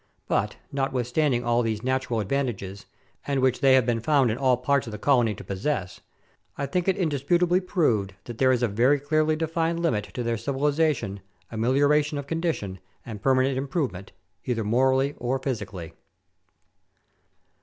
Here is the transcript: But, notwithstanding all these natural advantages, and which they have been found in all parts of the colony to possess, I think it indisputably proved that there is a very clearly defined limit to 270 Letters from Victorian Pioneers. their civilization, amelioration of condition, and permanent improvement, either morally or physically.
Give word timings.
But, 0.27 0.55
notwithstanding 0.71 1.43
all 1.43 1.61
these 1.61 1.83
natural 1.83 2.21
advantages, 2.21 2.87
and 3.27 3.39
which 3.39 3.59
they 3.59 3.75
have 3.75 3.85
been 3.85 3.99
found 3.99 4.31
in 4.31 4.37
all 4.39 4.57
parts 4.57 4.87
of 4.87 4.91
the 4.91 4.97
colony 4.97 5.35
to 5.35 5.43
possess, 5.43 6.01
I 6.57 6.65
think 6.65 6.87
it 6.87 6.97
indisputably 6.97 7.59
proved 7.59 8.15
that 8.23 8.39
there 8.39 8.51
is 8.51 8.63
a 8.63 8.67
very 8.67 8.99
clearly 8.99 9.35
defined 9.35 9.79
limit 9.83 10.05
to 10.05 10.11
270 10.11 10.59
Letters 10.59 10.75
from 10.75 10.75
Victorian 11.11 11.19
Pioneers. 11.21 11.21
their 11.21 11.81
civilization, 11.85 12.17
amelioration 12.17 12.17
of 12.17 12.25
condition, 12.25 12.79
and 13.05 13.21
permanent 13.21 13.57
improvement, 13.59 14.11
either 14.43 14.63
morally 14.63 15.13
or 15.19 15.37
physically. 15.37 15.93